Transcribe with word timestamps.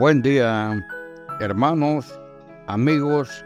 Buen 0.00 0.22
día, 0.22 0.82
hermanos, 1.40 2.18
amigos, 2.68 3.44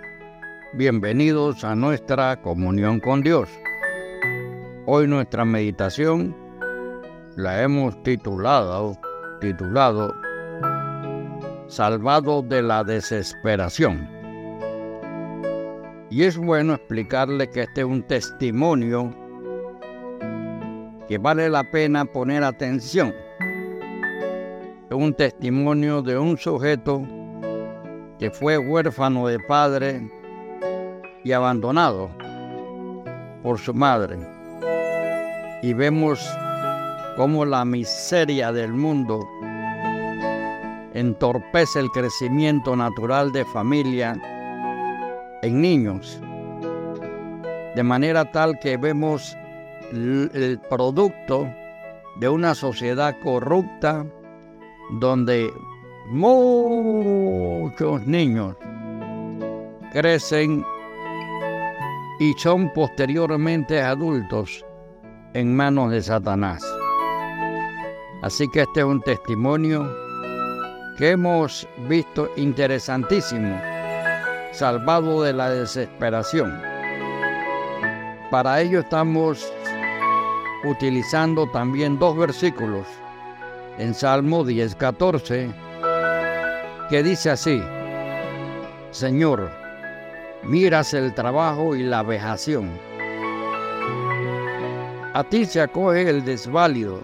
bienvenidos 0.75 1.65
a 1.65 1.75
nuestra 1.75 2.41
comunión 2.43 3.01
con 3.01 3.23
Dios. 3.23 3.49
Hoy 4.87 5.09
nuestra 5.09 5.45
meditación 5.45 6.33
la 7.35 7.61
hemos 7.61 8.01
titulado, 8.05 8.97
titulado 9.41 10.15
Salvado 11.67 12.43
de 12.43 12.63
la 12.63 12.85
desesperación. 12.85 14.09
Y 16.09 16.23
es 16.23 16.37
bueno 16.37 16.75
explicarle 16.75 17.51
que 17.51 17.63
este 17.63 17.81
es 17.81 17.87
un 17.89 18.05
testimonio 18.05 19.13
que 21.09 21.19
vale 21.19 21.51
la 21.51 21.69
pena 21.69 22.05
poner 22.05 22.45
atención 22.45 23.13
un 24.95 25.15
testimonio 25.15 26.03
de 26.03 26.17
un 26.19 26.39
sujeto 26.39 27.03
que 28.19 28.31
fue 28.31 28.59
huérfano 28.59 29.27
de 29.27 29.39
padre 29.41 30.09
y 31.25 31.33
abandonado 31.33 32.11
por 33.43 33.59
su 33.59 33.75
madre. 33.75 34.19
Y 35.63 35.73
vemos 35.73 36.27
cómo 37.17 37.45
la 37.45 37.65
miseria 37.65 38.53
del 38.53 38.73
mundo 38.73 39.21
entorpece 40.95 41.81
el 41.81 41.91
crecimiento 41.91 42.77
natural 42.77 43.33
de 43.33 43.45
familia 43.47 44.17
en 45.43 45.61
niños, 45.61 46.21
de 47.75 47.83
manera 47.83 48.31
tal 48.31 48.59
que 48.61 48.77
vemos 48.77 49.37
el 49.93 50.61
producto 50.71 51.49
de 52.17 52.29
una 52.29 52.55
sociedad 52.55 53.17
corrupta, 53.23 54.07
donde 55.01 55.53
muchos 56.07 58.07
niños 58.07 58.57
crecen 59.93 60.65
y 62.21 62.33
son 62.35 62.73
posteriormente 62.73 63.81
adultos 63.81 64.65
en 65.35 65.57
manos 65.57 65.91
de 65.91 66.03
Satanás. 66.03 66.65
Así 68.23 68.49
que 68.49 68.63
este 68.63 68.81
es 68.81 68.87
un 68.87 69.03
testimonio 69.03 69.91
que 70.97 71.11
hemos 71.11 71.69
visto 71.89 72.31
interesantísimo, 72.37 73.61
salvado 74.53 75.23
de 75.23 75.33
la 75.33 75.51
desesperación. 75.51 76.57
Para 78.31 78.61
ello 78.61 78.81
estamos 78.81 79.53
utilizando 80.65 81.51
también 81.51 81.99
dos 81.99 82.17
versículos 82.17 82.87
en 83.79 83.95
Salmo 83.95 84.45
10:14, 84.45 85.55
que 86.89 87.03
dice 87.03 87.31
así, 87.31 87.61
Señor, 88.91 89.51
miras 90.45 90.95
el 90.95 91.15
trabajo 91.15 91.75
y 91.75 91.83
la 91.83 92.03
vejación. 92.03 92.71
A 95.13 95.25
ti 95.29 95.45
se 95.47 95.61
acoge 95.61 96.09
el 96.09 96.25
desválido, 96.25 97.01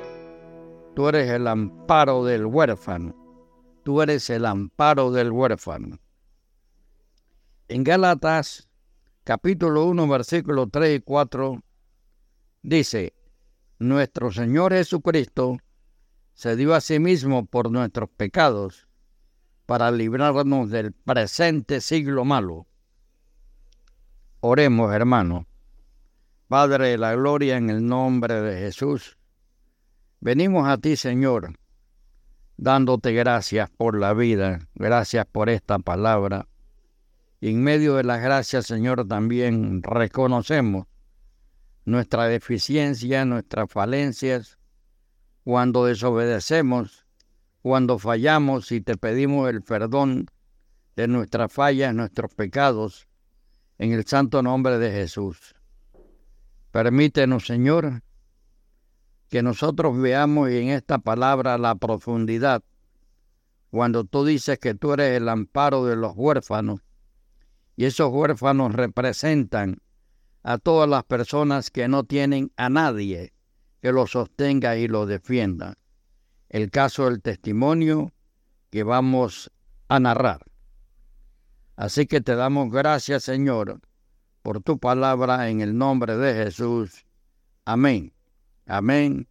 tú 0.94 1.08
eres 1.08 1.30
el 1.30 1.46
amparo 1.46 2.24
del 2.24 2.46
huérfano, 2.46 3.14
tú 3.84 4.02
eres 4.02 4.28
el 4.30 4.46
amparo 4.46 5.10
del 5.10 5.30
huérfano. 5.30 5.98
En 7.68 7.84
Gálatas 7.84 8.68
capítulo 9.24 9.84
1 9.84 10.08
versículos 10.08 10.68
3 10.72 10.98
y 10.98 11.00
4 11.02 11.62
dice, 12.62 13.14
nuestro 13.78 14.32
Señor 14.32 14.72
Jesucristo, 14.72 15.58
se 16.34 16.56
dio 16.56 16.74
a 16.74 16.80
sí 16.80 16.98
mismo 16.98 17.46
por 17.46 17.70
nuestros 17.70 18.08
pecados 18.10 18.88
para 19.66 19.90
librarnos 19.90 20.70
del 20.70 20.92
presente 20.92 21.80
siglo 21.80 22.24
malo. 22.24 22.66
Oremos, 24.40 24.92
hermano. 24.92 25.46
Padre 26.48 26.88
de 26.88 26.98
la 26.98 27.14
gloria, 27.14 27.56
en 27.56 27.70
el 27.70 27.86
nombre 27.86 28.40
de 28.40 28.58
Jesús, 28.58 29.16
venimos 30.20 30.66
a 30.66 30.78
ti, 30.78 30.96
Señor, 30.96 31.56
dándote 32.56 33.12
gracias 33.12 33.70
por 33.70 33.96
la 33.96 34.12
vida, 34.14 34.68
gracias 34.74 35.26
por 35.26 35.48
esta 35.48 35.78
palabra. 35.78 36.48
Y 37.40 37.50
en 37.50 37.62
medio 37.62 37.94
de 37.94 38.04
las 38.04 38.20
gracias, 38.20 38.66
Señor, 38.66 39.06
también 39.06 39.82
reconocemos 39.82 40.86
nuestra 41.84 42.26
deficiencia, 42.26 43.24
nuestras 43.24 43.70
falencias, 43.70 44.58
cuando 45.44 45.86
desobedecemos, 45.86 47.06
cuando 47.62 47.98
fallamos 47.98 48.72
y 48.72 48.80
te 48.80 48.96
pedimos 48.96 49.48
el 49.48 49.62
perdón 49.62 50.26
de 50.96 51.08
nuestras 51.08 51.52
fallas, 51.52 51.94
nuestros 51.94 52.34
pecados, 52.34 53.08
en 53.78 53.92
el 53.92 54.04
santo 54.06 54.42
nombre 54.42 54.78
de 54.78 54.90
Jesús. 54.92 55.54
Permítenos, 56.70 57.46
Señor, 57.46 58.02
que 59.28 59.42
nosotros 59.42 59.98
veamos 59.98 60.50
en 60.50 60.68
esta 60.68 60.98
palabra 60.98 61.56
la 61.56 61.74
profundidad, 61.74 62.62
cuando 63.70 64.04
tú 64.04 64.24
dices 64.24 64.58
que 64.58 64.74
tú 64.74 64.92
eres 64.92 65.16
el 65.16 65.28
amparo 65.28 65.84
de 65.86 65.96
los 65.96 66.12
huérfanos, 66.16 66.80
y 67.76 67.86
esos 67.86 68.10
huérfanos 68.12 68.74
representan 68.74 69.78
a 70.42 70.58
todas 70.58 70.88
las 70.88 71.04
personas 71.04 71.70
que 71.70 71.88
no 71.88 72.04
tienen 72.04 72.52
a 72.56 72.68
nadie 72.68 73.32
que 73.80 73.92
lo 73.92 74.06
sostenga 74.06 74.76
y 74.76 74.88
lo 74.88 75.06
defienda. 75.06 75.76
El 76.48 76.70
caso 76.70 77.04
del 77.06 77.22
testimonio 77.22 78.12
que 78.70 78.82
vamos 78.82 79.50
a 79.88 80.00
narrar. 80.00 80.44
Así 81.76 82.06
que 82.06 82.20
te 82.20 82.34
damos 82.36 82.70
gracias, 82.70 83.24
Señor, 83.24 83.80
por 84.42 84.62
tu 84.62 84.78
palabra 84.78 85.48
en 85.48 85.60
el 85.60 85.76
nombre 85.76 86.16
de 86.16 86.44
Jesús. 86.44 87.06
Amén. 87.64 88.12
Amén 88.66 89.28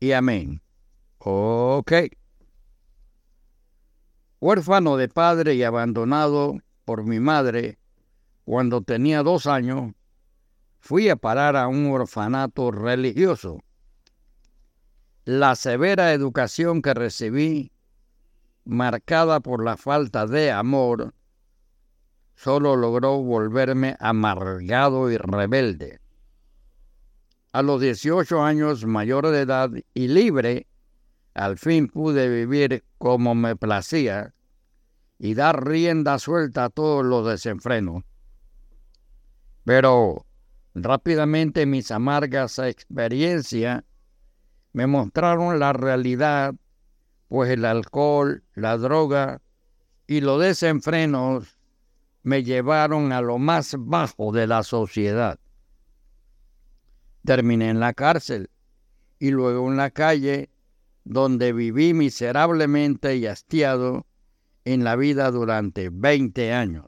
y 0.00 0.12
amén. 0.12 0.62
Ok. 1.18 1.92
Huérfano 4.40 4.96
de 4.96 5.08
padre 5.08 5.54
y 5.54 5.62
abandonado 5.62 6.58
por 6.84 7.04
mi 7.04 7.20
madre, 7.20 7.78
cuando 8.44 8.82
tenía 8.82 9.22
dos 9.22 9.46
años, 9.46 9.92
fui 10.78 11.08
a 11.08 11.16
parar 11.16 11.56
a 11.56 11.68
un 11.68 11.90
orfanato 11.90 12.70
religioso 12.70 13.60
la 15.26 15.56
severa 15.56 16.12
educación 16.12 16.80
que 16.82 16.94
recibí, 16.94 17.72
marcada 18.64 19.40
por 19.40 19.64
la 19.64 19.76
falta 19.76 20.24
de 20.24 20.52
amor, 20.52 21.14
solo 22.36 22.76
logró 22.76 23.20
volverme 23.20 23.96
amargado 23.98 25.10
y 25.10 25.16
rebelde. 25.16 25.98
A 27.52 27.62
los 27.62 27.80
18 27.80 28.40
años 28.40 28.86
mayor 28.86 29.26
de 29.30 29.40
edad 29.40 29.70
y 29.94 30.06
libre, 30.06 30.68
al 31.34 31.58
fin 31.58 31.88
pude 31.88 32.28
vivir 32.28 32.84
como 32.96 33.34
me 33.34 33.56
placía 33.56 34.32
y 35.18 35.34
dar 35.34 35.66
rienda 35.66 36.20
suelta 36.20 36.66
a 36.66 36.70
todos 36.70 37.04
los 37.04 37.26
desenfrenos. 37.26 38.04
Pero 39.64 40.24
rápidamente 40.72 41.66
mis 41.66 41.90
amargas 41.90 42.60
experiencias 42.60 43.82
me 44.76 44.86
mostraron 44.86 45.58
la 45.58 45.72
realidad, 45.72 46.54
pues 47.28 47.50
el 47.50 47.64
alcohol, 47.64 48.44
la 48.54 48.76
droga 48.76 49.40
y 50.06 50.20
los 50.20 50.38
desenfrenos 50.38 51.58
me 52.22 52.44
llevaron 52.44 53.10
a 53.10 53.22
lo 53.22 53.38
más 53.38 53.74
bajo 53.78 54.32
de 54.32 54.46
la 54.46 54.62
sociedad. 54.62 55.38
Terminé 57.24 57.70
en 57.70 57.80
la 57.80 57.94
cárcel 57.94 58.50
y 59.18 59.30
luego 59.30 59.66
en 59.70 59.78
la 59.78 59.88
calle, 59.88 60.50
donde 61.04 61.54
viví 61.54 61.94
miserablemente 61.94 63.16
y 63.16 63.24
hastiado 63.24 64.04
en 64.66 64.84
la 64.84 64.94
vida 64.94 65.30
durante 65.30 65.88
20 65.88 66.52
años. 66.52 66.84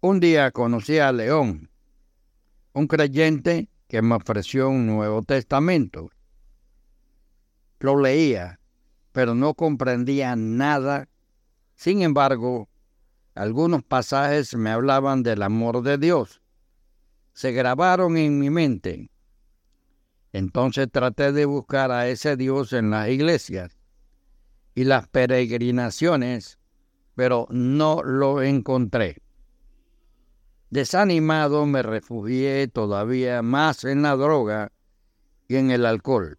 Un 0.00 0.18
día 0.18 0.50
conocí 0.50 0.98
a 0.98 1.12
León, 1.12 1.70
un 2.72 2.88
creyente 2.88 3.68
que 3.88 4.02
me 4.02 4.14
ofreció 4.14 4.68
un 4.68 4.86
Nuevo 4.86 5.22
Testamento. 5.22 6.10
Lo 7.80 8.00
leía, 8.00 8.60
pero 9.12 9.34
no 9.34 9.54
comprendía 9.54 10.36
nada. 10.36 11.08
Sin 11.74 12.02
embargo, 12.02 12.68
algunos 13.34 13.82
pasajes 13.82 14.54
me 14.54 14.70
hablaban 14.70 15.22
del 15.22 15.42
amor 15.42 15.82
de 15.82 15.98
Dios. 15.98 16.40
Se 17.32 17.52
grabaron 17.52 18.16
en 18.16 18.38
mi 18.38 18.50
mente. 18.50 19.10
Entonces 20.32 20.88
traté 20.90 21.32
de 21.32 21.44
buscar 21.44 21.90
a 21.90 22.08
ese 22.08 22.36
Dios 22.36 22.72
en 22.72 22.90
las 22.90 23.08
iglesias 23.08 23.76
y 24.74 24.84
las 24.84 25.08
peregrinaciones, 25.08 26.58
pero 27.14 27.46
no 27.50 28.02
lo 28.02 28.42
encontré. 28.42 29.23
Desanimado 30.74 31.66
me 31.66 31.84
refugié 31.84 32.66
todavía 32.66 33.42
más 33.42 33.84
en 33.84 34.02
la 34.02 34.16
droga 34.16 34.72
y 35.46 35.54
en 35.54 35.70
el 35.70 35.86
alcohol. 35.86 36.36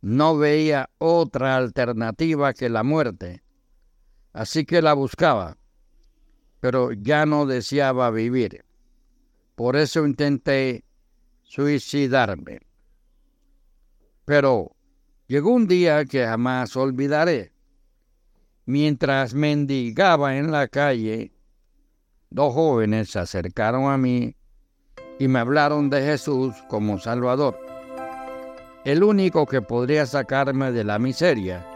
no 0.00 0.38
veía 0.38 0.88
otra 0.96 1.56
alternativa 1.56 2.54
que 2.54 2.70
la 2.70 2.82
muerte, 2.82 3.42
así 4.32 4.64
que 4.64 4.80
la 4.80 4.94
buscaba, 4.94 5.58
pero 6.60 6.92
ya 6.92 7.26
no 7.26 7.44
deseaba 7.44 8.10
vivir. 8.10 8.64
Por 9.54 9.76
eso 9.76 10.06
intenté 10.06 10.86
suicidarme. 11.42 12.60
Pero 14.24 14.74
llegó 15.26 15.50
un 15.50 15.66
día 15.66 16.06
que 16.06 16.24
jamás 16.24 16.74
olvidaré. 16.74 17.52
Mientras 18.64 19.34
mendigaba 19.34 20.38
en 20.38 20.50
la 20.50 20.68
calle, 20.68 21.34
dos 22.30 22.54
jóvenes 22.54 23.10
se 23.10 23.18
acercaron 23.18 23.90
a 23.90 23.98
mí 23.98 24.36
y 25.18 25.28
me 25.28 25.40
hablaron 25.40 25.90
de 25.90 26.02
Jesús 26.02 26.54
como 26.68 26.98
Salvador, 26.98 27.58
el 28.84 29.02
único 29.02 29.46
que 29.46 29.60
podría 29.60 30.06
sacarme 30.06 30.70
de 30.72 30.84
la 30.84 30.98
miseria. 30.98 31.66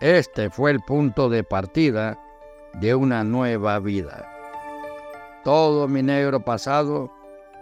Este 0.00 0.48
fue 0.48 0.70
el 0.70 0.80
punto 0.80 1.28
de 1.28 1.42
partida 1.42 2.18
de 2.74 2.94
una 2.94 3.24
nueva 3.24 3.78
vida. 3.80 4.30
Todo 5.42 5.88
mi 5.88 6.02
negro 6.02 6.40
pasado 6.40 7.12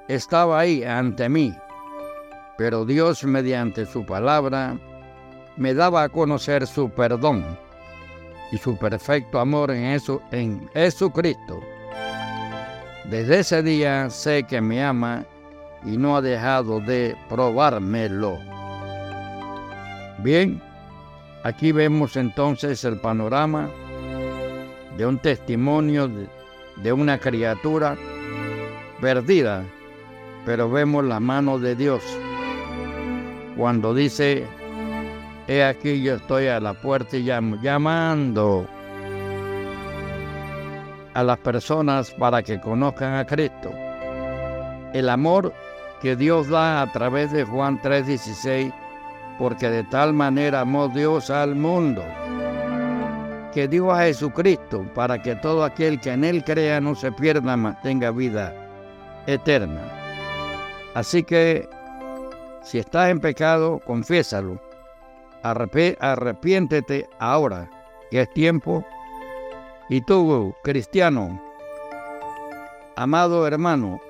estaba 0.06 0.60
ahí 0.60 0.84
ante 0.84 1.28
mí, 1.28 1.54
pero 2.58 2.84
Dios 2.84 3.24
mediante 3.24 3.86
su 3.86 4.04
palabra 4.04 4.78
me 5.56 5.72
daba 5.72 6.02
a 6.02 6.08
conocer 6.08 6.66
su 6.66 6.90
perdón 6.90 7.63
y 8.54 8.58
su 8.58 8.76
perfecto 8.76 9.40
amor 9.40 9.72
en, 9.72 9.84
eso, 9.84 10.22
en 10.30 10.68
Jesucristo. 10.72 11.60
Desde 13.10 13.40
ese 13.40 13.64
día 13.64 14.08
sé 14.10 14.44
que 14.44 14.60
me 14.60 14.80
ama 14.80 15.24
y 15.84 15.96
no 15.96 16.16
ha 16.16 16.22
dejado 16.22 16.78
de 16.78 17.16
probármelo. 17.28 18.38
Bien, 20.18 20.62
aquí 21.42 21.72
vemos 21.72 22.16
entonces 22.16 22.84
el 22.84 23.00
panorama 23.00 23.68
de 24.96 25.04
un 25.04 25.18
testimonio 25.18 26.06
de, 26.06 26.28
de 26.76 26.92
una 26.92 27.18
criatura 27.18 27.96
perdida, 29.00 29.64
pero 30.46 30.70
vemos 30.70 31.04
la 31.04 31.18
mano 31.18 31.58
de 31.58 31.74
Dios 31.74 32.04
cuando 33.56 33.94
dice, 33.94 34.46
he 35.48 35.62
aquí 35.64 36.02
yo 36.02 36.14
estoy 36.14 36.46
a 36.48 36.60
la 36.60 36.74
puerta 36.74 37.16
y 37.16 37.24
llamando 37.24 38.66
a 41.14 41.22
las 41.22 41.38
personas 41.38 42.10
para 42.12 42.42
que 42.42 42.60
conozcan 42.60 43.14
a 43.14 43.26
Cristo. 43.26 43.70
El 44.92 45.08
amor 45.08 45.52
que 46.00 46.16
Dios 46.16 46.48
da 46.48 46.82
a 46.82 46.92
través 46.92 47.32
de 47.32 47.44
Juan 47.44 47.80
3:16, 47.80 48.72
porque 49.38 49.70
de 49.70 49.84
tal 49.84 50.12
manera 50.12 50.60
amó 50.60 50.88
Dios 50.88 51.30
al 51.30 51.54
mundo, 51.54 52.02
que 53.52 53.68
dio 53.68 53.92
a 53.92 54.02
Jesucristo 54.02 54.84
para 54.94 55.22
que 55.22 55.36
todo 55.36 55.64
aquel 55.64 56.00
que 56.00 56.12
en 56.12 56.24
Él 56.24 56.44
crea 56.44 56.80
no 56.80 56.94
se 56.94 57.12
pierda, 57.12 57.56
mas 57.56 57.80
tenga 57.82 58.10
vida 58.10 58.52
eterna. 59.26 59.82
Así 60.94 61.22
que 61.22 61.68
si 62.62 62.78
estás 62.78 63.10
en 63.10 63.20
pecado, 63.20 63.80
confiésalo. 63.84 64.60
Arrepiéntete 65.44 67.08
ahora, 67.18 67.70
que 68.10 68.22
es 68.22 68.30
tiempo 68.30 68.84
y 69.88 70.00
tú, 70.00 70.54
cristiano, 70.62 71.40
amado 72.96 73.46
hermano, 73.46 74.00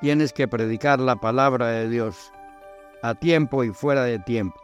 tienes 0.00 0.32
que 0.32 0.46
predicar 0.46 1.00
la 1.00 1.16
palabra 1.16 1.66
de 1.68 1.88
Dios 1.88 2.32
a 3.02 3.14
tiempo 3.14 3.64
y 3.64 3.70
fuera 3.70 4.04
de 4.04 4.20
tiempo. 4.20 4.60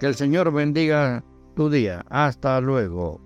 Que 0.00 0.06
el 0.06 0.16
Señor 0.16 0.52
bendiga 0.52 1.22
tu 1.54 1.70
día. 1.70 2.04
Hasta 2.10 2.60
luego. 2.60 3.20